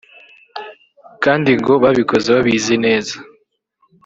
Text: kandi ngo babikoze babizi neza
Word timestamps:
kandi 1.23 1.51
ngo 1.59 1.73
babikoze 1.83 2.27
babizi 2.35 2.75
neza 2.85 3.15